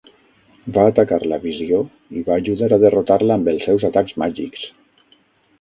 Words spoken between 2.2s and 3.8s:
i va ajudar a derrotar-la amb els